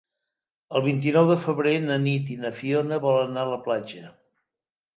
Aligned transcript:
El 0.79 0.83
vint-i-nou 0.85 1.27
de 1.31 1.35
febrer 1.43 1.75
na 1.85 1.99
Nit 2.07 2.33
i 2.37 2.39
na 2.47 2.53
Fiona 2.63 3.01
volen 3.07 3.31
anar 3.33 3.47
a 3.47 3.53
la 3.55 3.63
platja. 3.69 4.13